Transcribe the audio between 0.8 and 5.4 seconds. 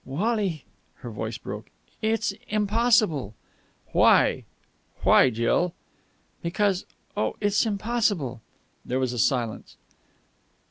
Her voice broke. "It's impossible." "Why? Why,